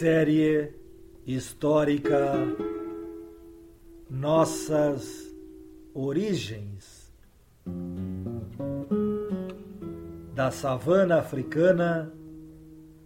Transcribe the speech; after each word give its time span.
Série 0.00 0.74
histórica 1.26 2.34
Nossas 4.08 5.30
Origens 5.92 7.12
da 10.34 10.50
savana 10.50 11.18
africana 11.18 12.10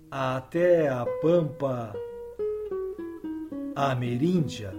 até 0.08 0.88
a 0.88 1.04
pampa 1.20 1.92
ameríndia. 3.74 4.72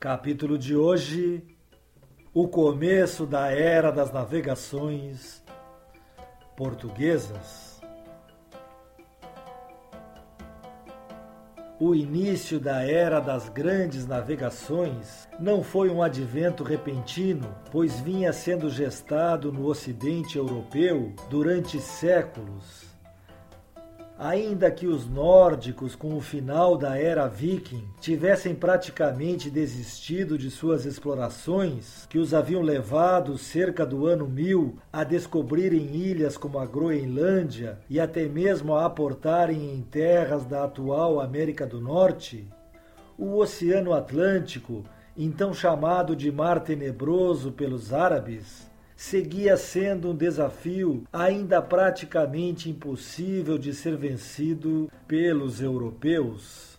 Capítulo 0.00 0.58
de 0.58 0.74
hoje: 0.74 1.44
O 2.34 2.48
começo 2.48 3.24
da 3.24 3.52
era 3.52 3.92
das 3.92 4.12
navegações 4.12 5.43
portuguesas. 6.56 7.80
O 11.80 11.94
início 11.94 12.60
da 12.60 12.82
era 12.82 13.18
das 13.20 13.48
grandes 13.48 14.06
navegações 14.06 15.28
não 15.40 15.62
foi 15.62 15.90
um 15.90 16.02
advento 16.02 16.62
repentino, 16.62 17.54
pois 17.70 18.00
vinha 18.00 18.32
sendo 18.32 18.70
gestado 18.70 19.52
no 19.52 19.66
Ocidente 19.66 20.38
europeu 20.38 21.12
durante 21.28 21.80
séculos 21.80 22.93
Ainda 24.16 24.70
que 24.70 24.86
os 24.86 25.08
nórdicos, 25.08 25.96
com 25.96 26.14
o 26.14 26.20
final 26.20 26.76
da 26.76 26.96
era 26.96 27.26
viking, 27.26 27.82
tivessem 28.00 28.54
praticamente 28.54 29.50
desistido 29.50 30.38
de 30.38 30.52
suas 30.52 30.84
explorações, 30.84 32.06
que 32.08 32.18
os 32.18 32.32
haviam 32.32 32.62
levado 32.62 33.36
cerca 33.36 33.84
do 33.84 34.06
ano 34.06 34.28
1000 34.28 34.78
a 34.92 35.02
descobrirem 35.02 35.96
ilhas 35.96 36.36
como 36.36 36.60
a 36.60 36.66
Groenlândia 36.66 37.80
e 37.90 37.98
até 37.98 38.26
mesmo 38.26 38.76
a 38.76 38.86
aportarem 38.86 39.74
em 39.74 39.82
terras 39.82 40.44
da 40.44 40.62
atual 40.62 41.20
América 41.20 41.66
do 41.66 41.80
Norte, 41.80 42.48
o 43.18 43.38
Oceano 43.38 43.92
Atlântico, 43.92 44.84
então 45.16 45.52
chamado 45.52 46.14
de 46.14 46.30
Mar 46.30 46.60
Tenebroso 46.60 47.50
pelos 47.50 47.92
árabes, 47.92 48.70
seguia 48.96 49.56
sendo 49.56 50.10
um 50.10 50.16
desafio 50.16 51.04
ainda 51.12 51.60
praticamente 51.60 52.70
impossível 52.70 53.58
de 53.58 53.74
ser 53.74 53.96
vencido 53.96 54.90
pelos 55.06 55.60
europeus. 55.60 56.78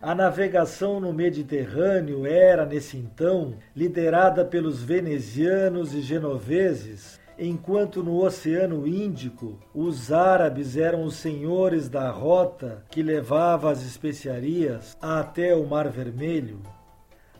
A 0.00 0.14
navegação 0.14 1.00
no 1.00 1.12
Mediterrâneo 1.14 2.26
era, 2.26 2.66
nesse 2.66 2.96
então, 2.96 3.54
liderada 3.74 4.44
pelos 4.44 4.82
venezianos 4.82 5.94
e 5.94 6.02
genoveses, 6.02 7.18
enquanto 7.38 8.02
no 8.02 8.22
Oceano 8.22 8.86
Índico 8.86 9.58
os 9.74 10.12
árabes 10.12 10.76
eram 10.76 11.04
os 11.04 11.16
senhores 11.16 11.88
da 11.88 12.10
rota 12.10 12.84
que 12.90 13.02
levava 13.02 13.70
as 13.70 13.82
especiarias 13.82 14.96
até 15.00 15.54
o 15.54 15.66
Mar 15.66 15.88
Vermelho. 15.88 16.60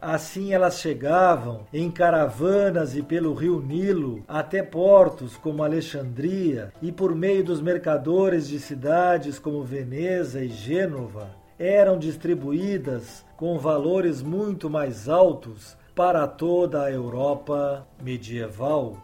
Assim 0.07 0.53
elas 0.53 0.81
chegavam 0.81 1.67
em 1.73 1.91
caravanas 1.91 2.95
e 2.95 3.03
pelo 3.03 3.33
rio 3.33 3.63
Nilo 3.63 4.23
até 4.29 4.63
portos 4.63 5.35
como 5.35 5.63
Alexandria 5.63 6.75
e 6.83 6.93
por 6.93 7.15
meio 7.15 7.43
dos 7.43 7.63
mercadores 7.63 8.47
de 8.47 8.61
cidades 8.61 9.39
como 9.39 9.65
Veneza 9.65 10.45
e 10.45 10.49
Gênova 10.49 11.31
eram 11.59 11.99
distribuídas 11.99 13.25
com 13.35 13.59
valores 13.59 14.21
muito 14.21 14.69
mais 14.69 15.09
altos 15.09 15.75
para 15.95 16.27
toda 16.27 16.83
a 16.83 16.93
Europa 16.93 17.89
medieval. 18.03 18.99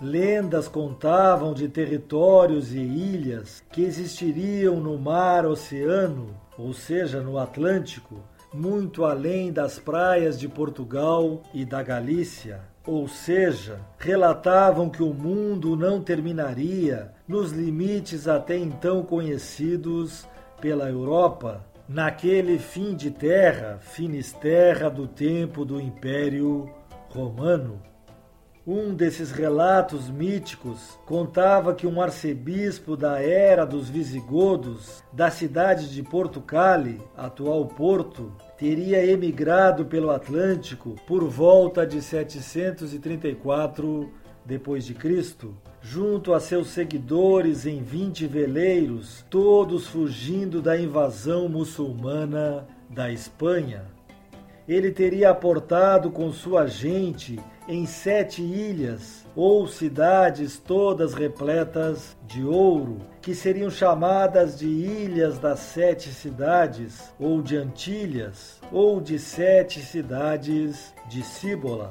Lendas 0.00 0.68
contavam 0.68 1.52
de 1.52 1.68
territórios 1.68 2.72
e 2.72 2.78
ilhas 2.78 3.60
que 3.72 3.82
existiriam 3.82 4.76
no 4.76 4.96
mar 4.96 5.44
oceano, 5.46 6.28
ou 6.56 6.72
seja, 6.72 7.20
no 7.20 7.38
Atlântico, 7.38 8.20
muito 8.52 9.04
além 9.04 9.52
das 9.52 9.78
praias 9.78 10.38
de 10.38 10.48
Portugal 10.48 11.42
e 11.54 11.64
da 11.64 11.82
Galícia. 11.82 12.60
Ou 12.86 13.06
seja, 13.06 13.78
relatavam 13.98 14.90
que 14.90 15.02
o 15.02 15.14
mundo 15.14 15.76
não 15.76 16.02
terminaria 16.02 17.12
nos 17.26 17.52
limites 17.52 18.26
até 18.26 18.56
então 18.56 19.02
conhecidos 19.02 20.26
pela 20.60 20.88
Europa, 20.88 21.64
naquele 21.88 22.58
fim 22.58 22.94
de 22.94 23.10
terra, 23.10 23.78
finisterra 23.80 24.90
do 24.90 25.06
tempo 25.06 25.64
do 25.64 25.80
Império 25.80 26.68
Romano. 27.08 27.91
Um 28.64 28.94
desses 28.94 29.32
relatos 29.32 30.08
míticos 30.08 30.96
contava 31.04 31.74
que 31.74 31.84
um 31.84 32.00
arcebispo 32.00 32.96
da 32.96 33.20
era 33.20 33.66
dos 33.66 33.88
visigodos, 33.88 35.02
da 35.12 35.32
cidade 35.32 35.92
de 35.92 36.00
Porto 36.00 36.40
Cali, 36.40 37.00
atual 37.16 37.66
Porto, 37.66 38.32
teria 38.56 39.04
emigrado 39.04 39.86
pelo 39.86 40.12
Atlântico 40.12 40.94
por 41.08 41.24
volta 41.24 41.84
de 41.84 42.00
734 42.00 44.12
depois 44.44 44.84
de 44.84 44.94
Cristo, 44.94 45.56
junto 45.80 46.32
a 46.32 46.38
seus 46.38 46.68
seguidores 46.68 47.66
em 47.66 47.82
20 47.82 48.28
veleiros, 48.28 49.24
todos 49.28 49.88
fugindo 49.88 50.62
da 50.62 50.78
invasão 50.78 51.48
muçulmana 51.48 52.64
da 52.88 53.10
Espanha. 53.10 53.86
Ele 54.68 54.92
teria 54.92 55.30
aportado 55.30 56.12
com 56.12 56.32
sua 56.32 56.68
gente 56.68 57.40
em 57.68 57.86
sete 57.86 58.42
ilhas 58.42 59.24
ou 59.36 59.66
cidades 59.66 60.58
todas 60.58 61.14
repletas 61.14 62.16
de 62.26 62.44
ouro, 62.44 62.98
que 63.20 63.34
seriam 63.34 63.70
chamadas 63.70 64.58
de 64.58 64.66
Ilhas 64.66 65.38
das 65.38 65.60
Sete 65.60 66.10
Cidades, 66.10 67.12
ou 67.18 67.40
de 67.40 67.56
Antilhas, 67.56 68.60
ou 68.70 69.00
de 69.00 69.18
Sete 69.18 69.80
Cidades 69.80 70.92
de 71.08 71.22
Cíbola. 71.22 71.88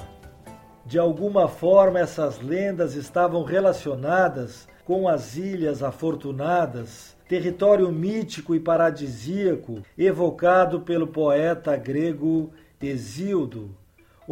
De 0.85 0.99
alguma 0.99 1.47
forma, 1.47 1.99
essas 1.99 2.39
lendas 2.39 2.95
estavam 2.95 3.43
relacionadas 3.43 4.67
com 4.83 5.07
as 5.07 5.37
Ilhas 5.37 5.81
Afortunadas, 5.81 7.15
território 7.29 7.89
mítico 7.91 8.53
e 8.53 8.59
paradisíaco 8.59 9.81
evocado 9.97 10.81
pelo 10.81 11.07
poeta 11.07 11.77
grego 11.77 12.51
Hesíodo 12.81 13.80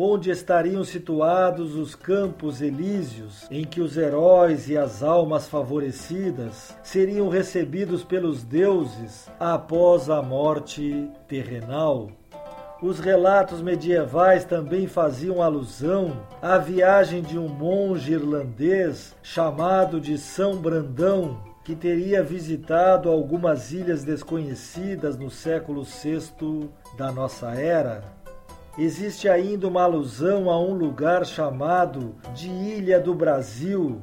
onde 0.02 0.32
estariam 0.32 0.82
situados 0.82 1.76
os 1.76 1.94
campos 1.94 2.62
elíseos, 2.62 3.46
em 3.52 3.66
que 3.66 3.82
os 3.82 3.98
heróis 3.98 4.70
e 4.70 4.78
as 4.78 5.04
almas 5.04 5.50
favorecidas 5.50 6.74
seriam 6.82 7.28
recebidos 7.28 8.02
pelos 8.02 8.42
deuses 8.42 9.30
após 9.38 10.10
a 10.10 10.22
morte 10.22 11.12
terrenal. 11.28 12.10
Os 12.82 13.02
relatos 13.02 13.62
medievais 13.62 14.46
também 14.46 14.88
faziam 14.88 15.42
alusão 15.42 16.26
à 16.42 16.58
viagem 16.58 17.22
de 17.22 17.38
um 17.38 17.50
monge 17.50 18.14
irlandês 18.14 19.14
chamado 19.22 20.00
de 20.00 20.18
São 20.18 20.56
Brandão, 20.56 21.44
que 21.62 21.76
teria 21.76 22.24
visitado 22.24 23.10
algumas 23.10 23.74
ilhas 23.74 24.06
desconhecidas 24.06 25.18
no 25.18 25.30
século 25.30 25.84
VI 25.84 26.70
da 26.98 27.12
nossa 27.12 27.50
era 27.52 28.18
existe 28.78 29.28
ainda 29.28 29.68
uma 29.68 29.84
alusão 29.84 30.50
a 30.50 30.60
um 30.60 30.74
lugar 30.74 31.26
chamado 31.26 32.16
de 32.34 32.50
Ilha 32.50 33.00
do 33.00 33.14
Brasil, 33.14 34.02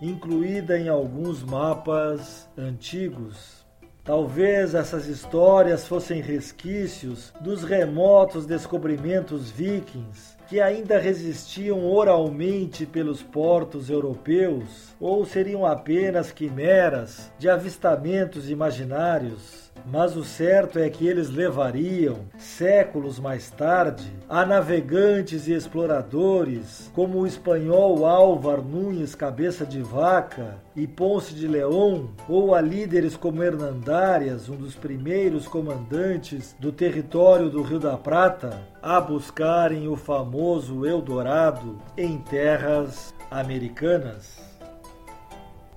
incluída 0.00 0.78
em 0.78 0.88
alguns 0.88 1.42
mapas 1.42 2.48
antigos. 2.56 3.58
Talvez 4.04 4.74
essas 4.74 5.06
histórias 5.06 5.86
fossem 5.86 6.22
resquícios 6.22 7.30
dos 7.42 7.62
remotos 7.62 8.46
descobrimentos 8.46 9.50
vikings 9.50 10.38
que 10.48 10.62
ainda 10.62 10.98
resistiam 10.98 11.84
oralmente 11.84 12.86
pelos 12.86 13.22
portos 13.22 13.90
europeus, 13.90 14.94
ou 14.98 15.26
seriam 15.26 15.66
apenas 15.66 16.32
quimeras 16.32 17.30
de 17.38 17.50
avistamentos 17.50 18.48
imaginários 18.48 19.67
mas 19.86 20.16
o 20.16 20.24
certo 20.24 20.78
é 20.78 20.88
que 20.88 21.06
eles 21.06 21.30
levariam, 21.30 22.20
séculos 22.38 23.18
mais 23.18 23.50
tarde, 23.50 24.12
a 24.28 24.44
navegantes 24.44 25.48
e 25.48 25.52
exploradores 25.52 26.90
como 26.94 27.18
o 27.18 27.26
espanhol 27.26 28.06
Álvar 28.06 28.62
Nunes 28.62 29.14
Cabeça 29.14 29.64
de 29.64 29.80
Vaca 29.80 30.56
e 30.74 30.86
Ponce 30.86 31.34
de 31.34 31.46
León, 31.46 32.08
ou 32.28 32.54
a 32.54 32.60
líderes 32.60 33.16
como 33.16 33.42
Hernandárias, 33.42 34.48
um 34.48 34.56
dos 34.56 34.74
primeiros 34.74 35.46
comandantes 35.46 36.54
do 36.58 36.72
território 36.72 37.50
do 37.50 37.62
Rio 37.62 37.78
da 37.78 37.96
Prata, 37.96 38.62
a 38.82 39.00
buscarem 39.00 39.88
o 39.88 39.96
famoso 39.96 40.86
Eldorado 40.86 41.78
em 41.96 42.18
terras 42.18 43.14
americanas. 43.30 44.47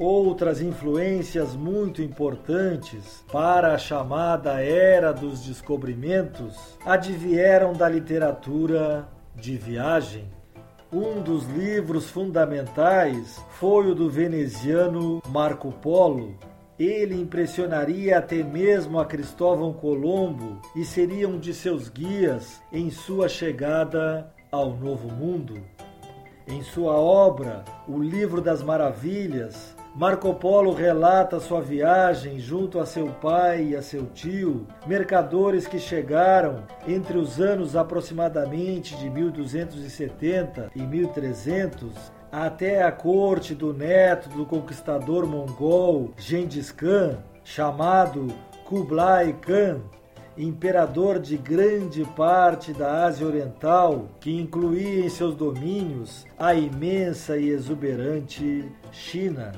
Outras 0.02 0.64
influências 0.64 1.54
muito 1.54 2.02
importantes 2.02 3.24
para 3.32 3.76
a 3.76 3.78
chamada 3.78 4.60
Era 4.60 5.14
dos 5.14 5.42
Descobrimentos 5.46 6.58
advieram 6.84 7.72
da 7.74 7.88
literatura 7.88 9.08
de 9.36 9.56
viagem. 9.56 10.28
Um 10.92 11.22
dos 11.22 11.46
livros 11.46 12.10
fundamentais 12.10 13.40
foi 13.52 13.92
o 13.92 13.94
do 13.94 14.10
veneziano 14.10 15.22
Marco 15.28 15.72
Polo. 15.72 16.36
Ele 16.80 17.22
impressionaria 17.22 18.18
até 18.18 18.42
mesmo 18.42 19.00
a 19.00 19.06
Cristóvão 19.06 19.72
Colombo 19.72 20.60
e 20.76 20.84
seria 20.84 21.30
um 21.30 21.38
de 21.38 21.54
seus 21.54 21.90
guias 21.90 22.60
em 22.74 22.90
sua 22.90 23.30
chegada 23.30 24.34
ao 24.52 24.76
Novo 24.76 25.10
Mundo. 25.14 25.62
Em 26.48 26.64
sua 26.64 26.94
obra, 26.94 27.64
O 27.88 28.02
Livro 28.02 28.42
das 28.42 28.64
Maravilhas, 28.64 29.80
Marco 29.94 30.34
Polo 30.34 30.74
relata 30.74 31.38
sua 31.42 31.60
viagem 31.60 32.40
junto 32.40 32.80
a 32.80 32.86
seu 32.86 33.08
pai 33.08 33.72
e 33.72 33.76
a 33.76 33.82
seu 33.82 34.06
tio, 34.06 34.66
mercadores 34.88 35.68
que 35.68 35.78
chegaram 35.78 36.64
entre 36.88 37.18
os 37.18 37.42
anos 37.42 37.76
aproximadamente 37.76 38.96
de 38.96 39.10
1270 39.10 40.72
e 40.74 40.82
1300 40.82 41.92
até 42.32 42.82
a 42.84 42.92
corte 42.92 43.54
do 43.54 43.74
neto 43.74 44.30
do 44.30 44.46
conquistador 44.46 45.28
mongol 45.28 46.14
Gengis 46.18 46.72
Khan, 46.72 47.18
chamado 47.44 48.28
Kublai 48.64 49.34
Khan, 49.42 49.82
imperador 50.38 51.20
de 51.20 51.36
grande 51.36 52.06
parte 52.16 52.72
da 52.72 53.04
Ásia 53.04 53.28
Oriental, 53.28 54.08
que 54.22 54.32
incluía 54.40 55.06
em 55.06 55.10
seus 55.10 55.36
domínios 55.36 56.26
a 56.40 56.56
imensa 56.56 57.38
e 57.38 57.50
exuberante 57.50 58.72
China. 58.94 59.52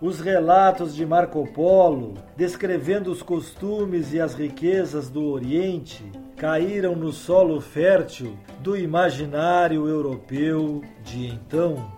Os 0.00 0.20
relatos 0.20 0.94
de 0.94 1.04
Marco 1.04 1.44
Polo, 1.52 2.14
descrevendo 2.36 3.10
os 3.10 3.20
costumes 3.20 4.12
e 4.12 4.20
as 4.20 4.32
riquezas 4.32 5.10
do 5.10 5.24
Oriente, 5.24 6.04
caíram 6.36 6.94
no 6.94 7.12
solo 7.12 7.60
fértil 7.60 8.38
do 8.60 8.76
imaginário 8.76 9.88
europeu 9.88 10.82
de 11.02 11.26
então. 11.26 11.97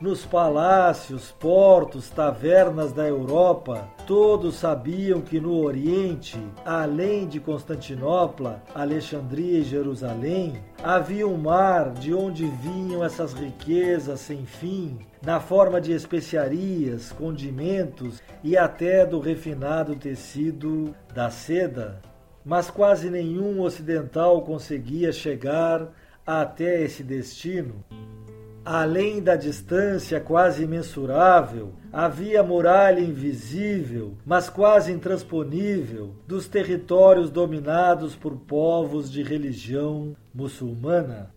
Nos 0.00 0.24
palácios, 0.24 1.32
portos, 1.32 2.08
tavernas 2.08 2.92
da 2.92 3.08
Europa, 3.08 3.88
todos 4.06 4.54
sabiam 4.54 5.20
que 5.20 5.40
no 5.40 5.60
Oriente, 5.60 6.38
além 6.64 7.26
de 7.26 7.40
Constantinopla, 7.40 8.62
Alexandria 8.72 9.58
e 9.58 9.64
Jerusalém, 9.64 10.62
havia 10.84 11.26
um 11.26 11.36
mar 11.36 11.90
de 11.90 12.14
onde 12.14 12.46
vinham 12.46 13.02
essas 13.02 13.32
riquezas 13.32 14.20
sem 14.20 14.46
fim, 14.46 15.00
na 15.20 15.40
forma 15.40 15.80
de 15.80 15.90
especiarias, 15.90 17.10
condimentos 17.10 18.22
e 18.44 18.56
até 18.56 19.04
do 19.04 19.18
refinado 19.18 19.96
tecido 19.96 20.94
da 21.12 21.28
seda. 21.28 22.00
Mas 22.44 22.70
quase 22.70 23.10
nenhum 23.10 23.60
ocidental 23.62 24.42
conseguia 24.42 25.10
chegar 25.10 25.88
até 26.24 26.84
esse 26.84 27.02
destino. 27.02 27.84
Além 28.70 29.22
da 29.22 29.34
distância 29.34 30.20
quase 30.20 30.64
imensurável, 30.64 31.72
havia 31.90 32.42
muralha 32.42 33.00
invisível, 33.00 34.12
mas 34.26 34.50
quase 34.50 34.92
intransponível, 34.92 36.10
dos 36.26 36.46
territórios 36.48 37.30
dominados 37.30 38.14
por 38.14 38.36
povos 38.36 39.10
de 39.10 39.22
religião 39.22 40.14
muçulmana. 40.34 41.30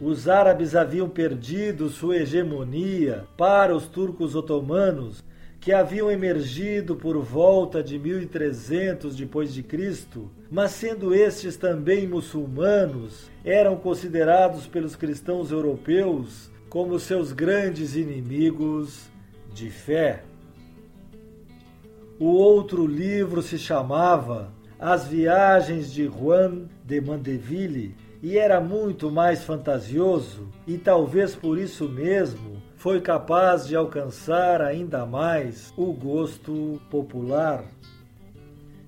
Os 0.00 0.28
árabes 0.28 0.74
haviam 0.74 1.08
perdido 1.08 1.88
sua 1.88 2.16
hegemonia 2.16 3.26
para 3.38 3.76
os 3.76 3.86
turcos 3.86 4.34
otomanos, 4.34 5.22
que 5.60 5.72
haviam 5.72 6.10
emergido 6.10 6.96
por 6.96 7.16
volta 7.22 7.80
de 7.80 7.96
1300 7.96 9.14
depois 9.14 9.54
de 9.54 9.62
Cristo, 9.62 10.28
mas 10.50 10.72
sendo 10.72 11.14
estes 11.14 11.56
também 11.56 12.08
muçulmanos, 12.08 13.30
eram 13.44 13.76
considerados 13.76 14.66
pelos 14.66 14.96
cristãos 14.96 15.52
europeus 15.52 16.50
como 16.72 16.98
seus 16.98 17.32
grandes 17.32 17.94
inimigos 17.96 19.10
de 19.52 19.68
fé. 19.68 20.22
O 22.18 22.28
outro 22.28 22.86
livro 22.86 23.42
se 23.42 23.58
chamava 23.58 24.50
As 24.78 25.06
Viagens 25.06 25.92
de 25.92 26.06
Juan 26.06 26.62
de 26.82 26.98
Mandeville 26.98 27.94
e 28.22 28.38
era 28.38 28.58
muito 28.58 29.10
mais 29.10 29.44
fantasioso, 29.44 30.48
e 30.66 30.78
talvez 30.78 31.34
por 31.34 31.58
isso 31.58 31.86
mesmo 31.90 32.62
foi 32.74 33.02
capaz 33.02 33.66
de 33.66 33.76
alcançar 33.76 34.62
ainda 34.62 35.04
mais 35.04 35.74
o 35.76 35.92
gosto 35.92 36.80
popular. 36.88 37.66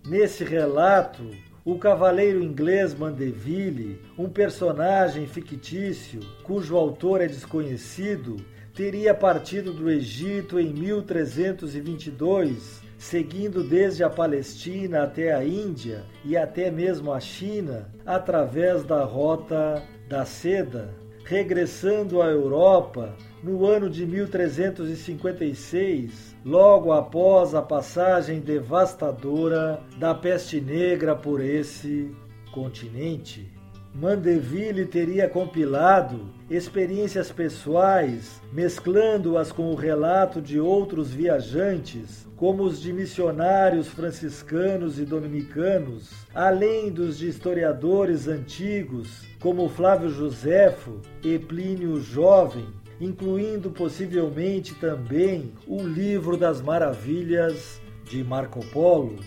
Nesse 0.09 0.43
relato, 0.43 1.23
o 1.65 1.79
cavaleiro 1.79 2.43
inglês 2.43 2.93
Mandeville, 2.95 4.03
um 4.19 4.29
personagem 4.29 5.27
fictício 5.27 6.21
cujo 6.43 6.77
autor 6.77 7.23
é 7.23 7.27
desconhecido, 7.27 8.37
teria 8.75 9.15
partido 9.15 9.73
do 9.73 9.91
Egito 9.91 10.61
em 10.61 10.75
1322, 10.75 12.83
seguindo 12.99 13.65
desde 13.65 14.05
a 14.05 14.11
Palestina 14.11 15.05
até 15.05 15.33
a 15.33 15.43
Índia 15.43 16.05
e 16.23 16.37
até 16.37 16.71
mesmo 16.71 17.11
a 17.11 17.21
China, 17.21 17.91
através 18.05 18.85
da 18.85 19.03
rota 19.03 19.83
da 20.07 20.27
seda, 20.27 20.95
regressando 21.25 22.21
à 22.21 22.27
Europa 22.27 23.17
no 23.43 23.65
ano 23.65 23.89
de 23.89 24.05
1356 24.05 26.34
logo 26.45 26.93
após 26.93 27.55
a 27.55 27.63
passagem 27.63 28.41
devastadora 28.41 29.81
da 29.99 30.15
peste 30.15 30.61
negra 30.61 31.17
por 31.17 31.41
esse 31.41 32.15
continente. 32.53 33.51
Mandeville 33.95 34.87
teria 34.87 35.29
compilado 35.29 36.29
experiências 36.51 37.31
pessoais, 37.31 38.43
mesclando-as 38.53 39.53
com 39.53 39.71
o 39.71 39.77
relato 39.77 40.43
de 40.43 40.59
outros 40.59 41.15
viajantes, 41.15 42.27
como 42.37 42.65
os 42.65 42.83
de 42.83 42.93
missionários 42.93 43.87
franciscanos 43.87 44.99
e 44.99 45.05
dominicanos, 45.05 46.27
além 46.35 46.91
dos 46.91 47.19
de 47.19 47.29
historiadores 47.29 48.27
antigos, 48.27 49.23
como 49.41 49.69
Flávio 49.69 50.11
Joséfo 50.11 51.01
e 51.23 51.39
Plínio 51.39 52.01
Jovem, 52.01 52.67
incluindo 53.05 53.71
possivelmente 53.71 54.75
também 54.75 55.53
o 55.67 55.83
Livro 55.83 56.39
das 56.39 56.63
Maravilhas 56.63 57.79
de 58.05 58.25
Marco 58.25 58.65
Polo. 58.73 59.19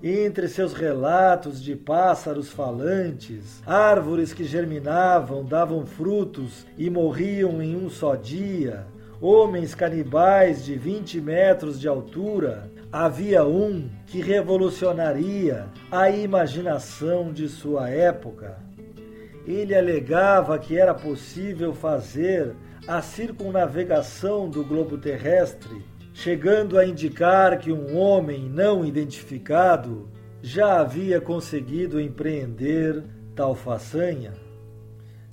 Entre 0.00 0.46
seus 0.46 0.72
relatos 0.72 1.60
de 1.60 1.74
pássaros 1.74 2.48
falantes, 2.50 3.60
árvores 3.66 4.32
que 4.32 4.44
germinavam, 4.44 5.44
davam 5.44 5.84
frutos 5.84 6.64
e 6.78 6.88
morriam 6.88 7.60
em 7.60 7.74
um 7.74 7.90
só 7.90 8.14
dia, 8.14 8.86
homens 9.20 9.74
canibais 9.74 10.64
de 10.64 10.76
20 10.76 11.20
metros 11.20 11.80
de 11.80 11.88
altura, 11.88 12.70
havia 12.92 13.44
um 13.44 13.88
que 14.06 14.20
revolucionaria 14.20 15.66
a 15.90 16.08
imaginação 16.08 17.32
de 17.32 17.48
sua 17.48 17.90
época. 17.90 18.58
Ele 19.44 19.74
alegava 19.74 20.56
que 20.58 20.78
era 20.78 20.94
possível 20.94 21.72
fazer 21.72 22.54
a 22.86 23.02
circunnavegação 23.02 24.48
do 24.48 24.64
globo 24.64 24.96
terrestre, 24.98 25.84
chegando 26.12 26.78
a 26.78 26.86
indicar 26.86 27.58
que 27.58 27.72
um 27.72 27.96
homem 27.96 28.48
não 28.48 28.84
identificado 28.84 30.08
já 30.42 30.80
havia 30.80 31.20
conseguido 31.20 32.00
empreender 32.00 33.02
tal 33.34 33.54
façanha. 33.54 34.32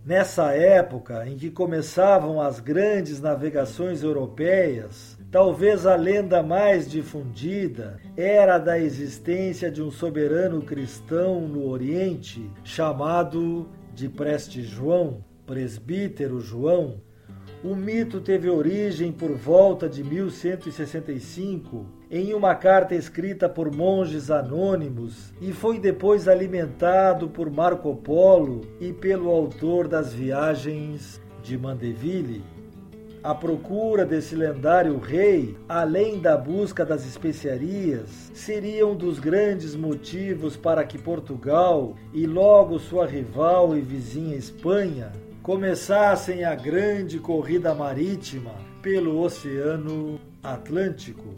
Nessa 0.05 0.51
época 0.51 1.25
em 1.27 1.37
que 1.37 1.49
começavam 1.49 2.41
as 2.41 2.59
grandes 2.59 3.21
navegações 3.21 4.03
europeias, 4.03 5.17
talvez 5.31 5.85
a 5.85 5.95
lenda 5.95 6.43
mais 6.43 6.91
difundida 6.91 7.97
era 8.17 8.57
da 8.57 8.77
existência 8.77 9.71
de 9.71 9.81
um 9.81 9.89
soberano 9.89 10.61
cristão 10.61 11.47
no 11.47 11.65
Oriente 11.69 12.51
chamado 12.65 13.69
de 13.93 14.09
Preste 14.09 14.61
João, 14.61 15.23
presbítero 15.45 16.41
João, 16.41 16.99
O 17.63 17.77
mito 17.77 18.19
teve 18.19 18.49
origem 18.49 19.09
por 19.09 19.31
volta 19.31 19.87
de 19.87 20.03
1165 20.03 21.85
em 22.11 22.33
uma 22.33 22.53
carta 22.55 22.93
escrita 22.93 23.47
por 23.47 23.73
monges 23.73 24.29
anônimos 24.29 25.33
e 25.39 25.53
foi 25.53 25.79
depois 25.79 26.27
alimentado 26.27 27.29
por 27.29 27.49
Marco 27.49 27.95
Polo 27.95 28.67
e 28.81 28.91
pelo 28.91 29.29
autor 29.29 29.87
das 29.87 30.13
Viagens 30.13 31.21
de 31.41 31.57
Mandeville. 31.57 32.43
A 33.23 33.33
procura 33.33 34.05
desse 34.05 34.35
lendário 34.35 34.97
rei, 34.97 35.55
além 35.69 36.19
da 36.19 36.35
busca 36.35 36.85
das 36.85 37.05
especiarias, 37.05 38.29
seria 38.33 38.85
um 38.85 38.93
dos 38.93 39.19
grandes 39.19 39.73
motivos 39.73 40.57
para 40.57 40.83
que 40.83 40.97
Portugal 40.97 41.95
e 42.13 42.27
logo 42.27 42.77
sua 42.77 43.05
rival 43.05 43.77
e 43.77 43.79
vizinha 43.79 44.35
Espanha 44.35 45.13
começassem 45.43 46.45
a 46.45 46.55
grande 46.55 47.19
corrida 47.19 47.75
marítima 47.75 48.51
pelo 48.81 49.19
Oceano 49.19 50.17
Atlântico. 50.41 51.35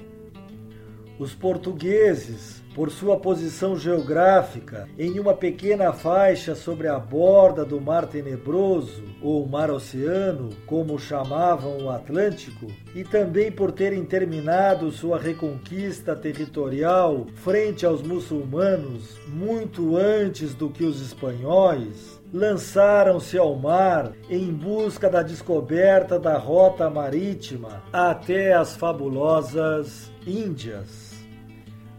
Os 1.17 1.33
portugueses, 1.33 2.62
por 2.75 2.91
sua 2.91 3.17
posição 3.17 3.75
geográfica 3.75 4.88
em 5.00 5.17
uma 5.19 5.33
pequena 5.33 5.91
faixa 5.91 6.53
sobre 6.53 6.88
a 6.88 7.00
borda 7.00 7.65
do 7.65 7.81
Mar 7.81 8.05
Tenebroso, 8.05 9.01
ou 9.24 9.47
Mar 9.47 9.71
Oceano, 9.71 10.50
como 10.67 11.00
chamavam 11.00 11.85
o 11.85 11.89
Atlântico, 11.89 12.67
e 12.93 13.03
também 13.03 13.51
por 13.51 13.71
terem 13.71 14.05
terminado 14.05 14.91
sua 14.91 15.17
reconquista 15.17 16.15
territorial 16.15 17.25
frente 17.33 17.88
aos 17.88 18.03
muçulmanos 18.03 19.17
muito 19.27 19.97
antes 19.97 20.53
do 20.53 20.69
que 20.69 20.83
os 20.83 21.01
espanhóis, 21.01 22.14
lançaram-se 22.34 23.38
ao 23.38 23.55
mar 23.55 24.12
em 24.29 24.51
busca 24.51 25.10
da 25.10 25.22
descoberta 25.22 26.20
da 26.20 26.38
rota 26.38 26.89
marítima 26.89 27.84
até 27.94 28.53
as 28.53 28.75
fabulosas 28.75 30.12
Índias. 30.25 31.13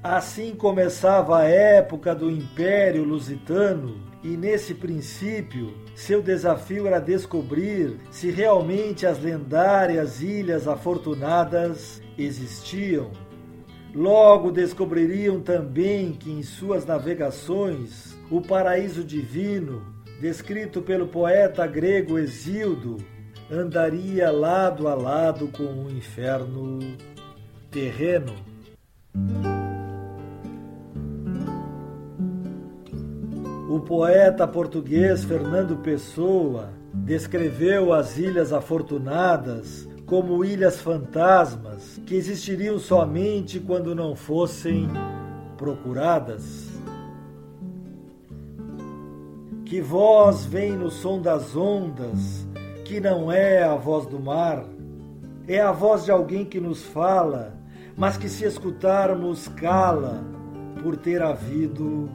Assim 0.02 0.54
começava 0.54 1.38
a 1.38 1.44
época 1.44 2.14
do 2.14 2.30
Império 2.30 3.02
Lusitano, 3.02 4.04
e 4.22 4.36
nesse 4.36 4.74
princípio, 4.74 5.74
seu 5.94 6.20
desafio 6.20 6.86
era 6.86 6.98
descobrir 6.98 7.96
se 8.10 8.30
realmente 8.30 9.06
as 9.06 9.20
lendárias 9.20 10.20
Ilhas 10.20 10.66
Afortunadas 10.66 12.02
existiam. 12.18 13.10
Logo 13.94 14.50
descobririam 14.50 15.40
também 15.40 16.12
que 16.12 16.30
em 16.30 16.42
suas 16.42 16.84
navegações 16.84 18.16
o 18.30 18.40
paraíso 18.40 19.02
divino 19.02 19.95
descrito 20.20 20.80
pelo 20.82 21.08
poeta 21.08 21.66
grego 21.66 22.18
Exildo, 22.18 22.96
andaria 23.50 24.30
lado 24.30 24.88
a 24.88 24.94
lado 24.94 25.48
com 25.48 25.84
o 25.84 25.90
inferno 25.90 26.78
terreno. 27.70 28.34
O 33.68 33.80
poeta 33.80 34.48
português 34.48 35.22
Fernando 35.24 35.76
Pessoa 35.76 36.70
descreveu 36.94 37.92
as 37.92 38.16
Ilhas 38.16 38.52
Afortunadas 38.52 39.86
como 40.06 40.44
ilhas 40.44 40.80
fantasmas 40.80 42.00
que 42.06 42.14
existiriam 42.14 42.78
somente 42.78 43.58
quando 43.58 43.94
não 43.94 44.14
fossem 44.14 44.88
procuradas. 45.58 46.65
Que 49.66 49.80
voz 49.80 50.46
vem 50.46 50.76
no 50.76 50.92
som 50.92 51.20
das 51.20 51.56
ondas, 51.56 52.46
que 52.84 53.00
não 53.00 53.32
é 53.32 53.64
a 53.64 53.74
voz 53.74 54.06
do 54.06 54.20
mar, 54.20 54.64
é 55.48 55.60
a 55.60 55.72
voz 55.72 56.04
de 56.04 56.12
alguém 56.12 56.44
que 56.44 56.60
nos 56.60 56.84
fala, 56.84 57.52
mas 57.96 58.16
que 58.16 58.28
se 58.28 58.44
escutarmos 58.44 59.48
cala, 59.48 60.22
por 60.80 60.96
ter 60.96 61.20
havido 61.20 62.08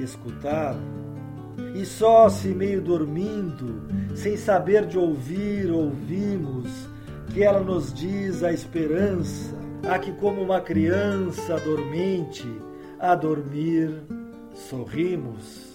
escutar. 0.00 0.74
E 1.74 1.84
só 1.84 2.30
se 2.30 2.48
meio 2.48 2.80
dormindo, 2.80 3.82
sem 4.16 4.38
saber 4.38 4.86
de 4.86 4.98
ouvir, 4.98 5.70
ouvimos, 5.70 6.88
que 7.34 7.44
ela 7.44 7.60
nos 7.60 7.92
diz 7.92 8.42
a 8.42 8.50
esperança, 8.50 9.54
a 9.90 9.98
que 9.98 10.10
como 10.12 10.40
uma 10.40 10.62
criança 10.62 11.60
dormente, 11.60 12.48
a 12.98 13.14
dormir, 13.14 13.92
sorrimos. 14.54 15.74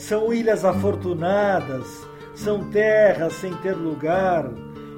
São 0.00 0.32
ilhas 0.32 0.64
afortunadas, 0.64 2.08
são 2.34 2.70
terras 2.70 3.34
sem 3.34 3.54
ter 3.58 3.76
lugar, 3.76 4.50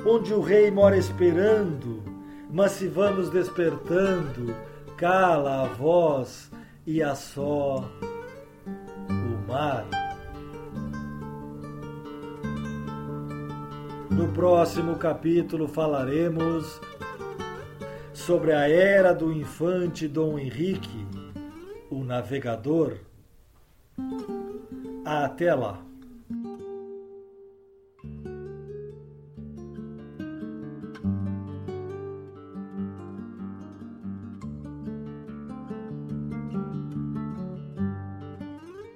onde 0.07 0.33
o 0.33 0.41
rei 0.41 0.71
mora 0.71 0.97
esperando, 0.97 2.01
mas 2.49 2.71
se 2.71 2.87
vamos 2.87 3.29
despertando, 3.29 4.55
cala 4.97 5.65
a 5.65 5.67
voz 5.67 6.53
e 6.87 7.03
a 7.03 7.17
só 7.17 7.85
o 9.09 9.51
mar. 9.51 9.85
No 14.09 14.29
próximo 14.29 14.95
capítulo 14.95 15.67
falaremos 15.67 16.81
sobre 18.15 18.53
a 18.53 18.69
era 18.69 19.13
do 19.13 19.33
infante 19.33 20.07
Dom 20.07 20.39
Henrique, 20.39 21.07
o 21.91 22.05
navegador. 22.05 22.99
Até 25.05 25.55
lá! 25.55 25.92